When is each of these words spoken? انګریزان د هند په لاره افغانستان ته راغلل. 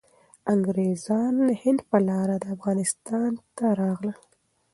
انګریزان 0.53 1.33
د 1.47 1.49
هند 1.61 1.79
په 1.89 1.97
لاره 2.07 2.35
افغانستان 2.53 3.31
ته 3.57 3.65
راغلل. 3.81 4.19